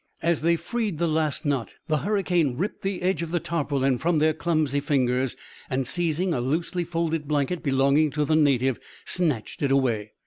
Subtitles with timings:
[0.23, 4.17] As they freed the last knot the hurricane ripped the edge of the tarpaulin from
[4.17, 5.35] their clumsy fingers,
[5.69, 10.13] and, seizing a loosely folded blanket belonging to the native, snatched it away.